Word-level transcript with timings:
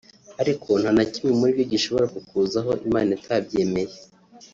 ariko 0.41 0.69
nta 0.81 0.91
na 0.97 1.05
kimwe 1.11 1.31
muri 1.39 1.51
byo 1.57 1.65
gishobora 1.71 2.05
kukuzaho 2.13 2.71
Imana 2.87 3.09
itabyemeye 3.17 3.95